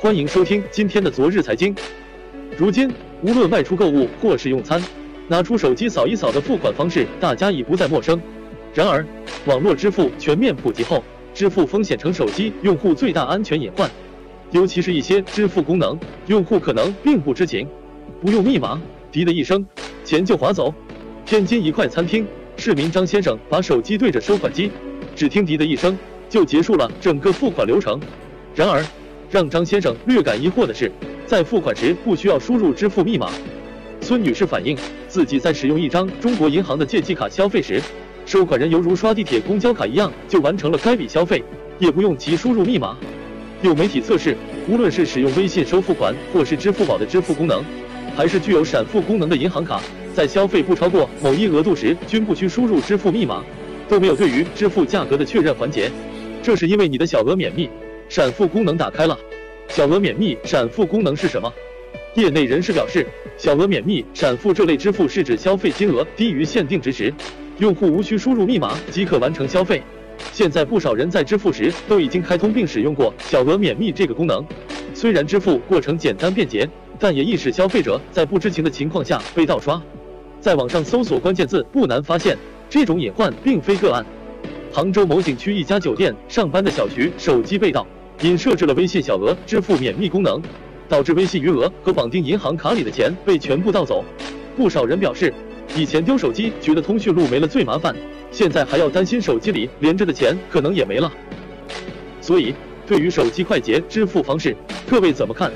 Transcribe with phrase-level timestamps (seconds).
[0.00, 1.74] 欢迎收听今天的昨日财经。
[2.56, 2.88] 如今，
[3.20, 4.80] 无论外出购物或是用餐，
[5.26, 8.22] 拿出手机扫一扫的付款方式，大家已不再陌生。
[8.72, 9.04] 然而，
[9.46, 11.02] 网络支付全面普及后，
[11.34, 13.90] 支付风险成手机用户最大安全隐患。
[14.52, 17.66] 尤其是一些支付功能，用户可能并不知情。
[18.20, 18.80] 不用密码，
[19.10, 19.66] 滴的一声，
[20.04, 20.72] 钱就划走。
[21.26, 22.24] 天津一块餐厅，
[22.56, 24.70] 市民张先生把手机对着收款机，
[25.16, 28.00] 只听滴的一声，就结束了整个付款流程。
[28.54, 28.80] 然而，
[29.30, 30.90] 让张先生略感疑惑的是，
[31.26, 33.30] 在付款时不需要输入支付密码。
[34.00, 34.76] 孙女士反映，
[35.06, 37.82] 自己在使用一张中国银行的借记卡消费时，
[38.24, 41.42] 收款人犹如刷地铁公交卡一样，就完成了该笔消费，
[41.78, 42.96] 也不用其输入密码。
[43.60, 44.36] 有媒体测试，
[44.68, 47.62] 无论是使用微信收付款，或是支付宝的支付功能，
[48.16, 49.82] 还是具有闪付功能的银行卡，
[50.14, 53.44] 在消费不超过某一额度时，均不需输入支付密码，
[53.88, 55.90] 都没有对于支付价格的确认环节。
[56.42, 57.68] 这是因为你的小额免密
[58.08, 59.18] 闪付功能打开了。
[59.68, 61.52] 小额免密闪付功能是什么？
[62.14, 67.12] 业内人士表示，小额免密闪付这类支付是指消费金额低于限定值时，
[67.58, 69.82] 用户无需输入密码即可完成消费。
[70.32, 74.44] 现在不少人在支付时都已经开通并使用过小额免密这个功能，
[74.94, 79.80] 虽然支付过程简单便捷，但也易使消费者在不知情的情况下被盗刷。
[80.40, 82.36] 在网上搜索关键字，不难发现
[82.68, 84.04] 这种隐患并非个案。
[84.72, 87.86] 杭州某景区一家酒店上班的小徐手机被盗，
[88.20, 90.42] 因设置了微信小额支付免密功能，
[90.88, 94.04] 导致微信余额和绑定银行卡里的钱被全部盗走。
[94.56, 95.32] 不少人表示，
[95.76, 97.94] 以前丢手机觉得通讯录没了最麻烦。
[98.30, 101.10] 现在还要担心手机里连着的钱可能也没了，
[102.20, 102.54] 所以
[102.86, 104.54] 对于手机快捷支付方式，
[104.90, 105.50] 各位怎么看？